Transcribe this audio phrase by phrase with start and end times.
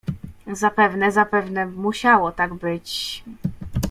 [0.51, 3.23] "Zapewne, zapewne, musiało tak być..."